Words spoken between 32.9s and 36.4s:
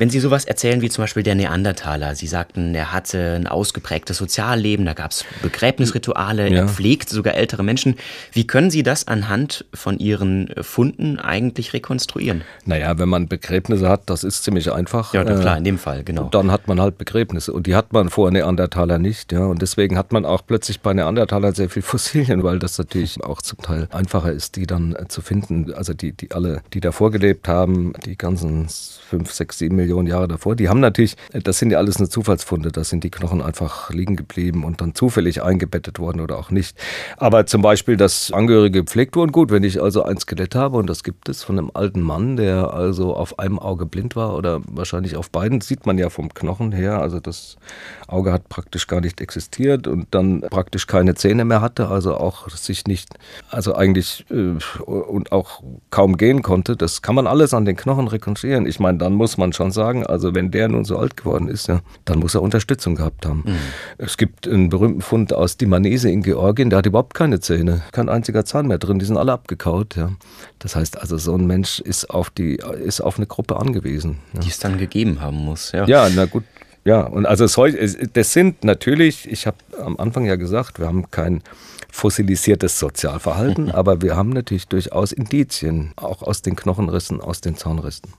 die Knochen einfach liegen geblieben und dann zufällig eingebettet worden oder